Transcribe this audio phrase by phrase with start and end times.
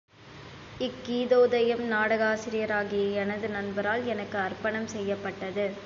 [0.79, 5.73] இக் கீதோதயம் நாடகசிரியராகிய எனது நண்பரால் எனக்கு அர்ப்பணம் செய்யப்பட்டது.